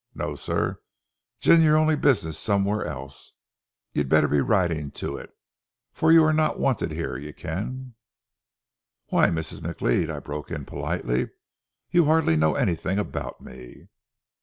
[0.15, 0.81] Noo, sir,
[1.41, 3.33] gin ye ony business onywhaur else,
[3.93, 5.37] ye 'd aye better be ridin' tae it,
[5.93, 7.93] for ye are no wanted here, ye ken."
[9.09, 9.59] "Why, Mrs.
[9.59, 11.29] McLeod," I broke in politely.
[11.91, 13.89] "You hardly know anything about me."